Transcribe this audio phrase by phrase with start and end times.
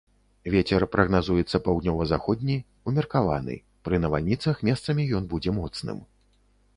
[0.53, 2.55] Вецер прагназуецца паўднёва-заходні,
[2.91, 3.57] умеркаваны,
[3.89, 5.97] пры навальніцах месцамі ён будзе моцным.